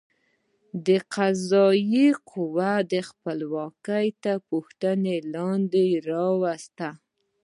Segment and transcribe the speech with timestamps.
[0.85, 6.89] د قضایه قوې خپلواکي تر پوښتنې لاندې راوسته.